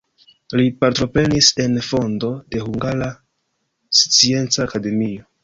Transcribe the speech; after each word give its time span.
Li 0.59 0.63
partoprenis 0.83 1.49
en 1.65 1.77
fondo 1.89 2.31
de 2.57 2.63
Hungara 2.65 3.11
Scienca 4.01 4.67
Akademio. 4.69 5.29